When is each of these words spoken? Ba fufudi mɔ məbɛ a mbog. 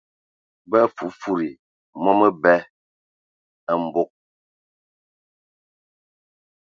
Ba 0.69 0.79
fufudi 0.95 1.49
mɔ 2.01 2.11
məbɛ 2.19 2.53
a 3.71 3.73
mbog. 3.83 4.09